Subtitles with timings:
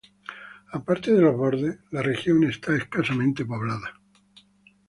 [0.71, 3.93] Aparte de los bordes, la región está escasamente pobladas.